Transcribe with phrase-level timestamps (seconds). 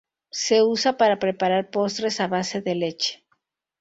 [0.31, 3.23] Se usa para preparar postres a base de leche.